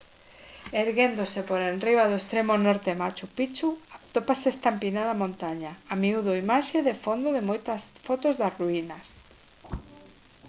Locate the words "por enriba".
1.49-2.05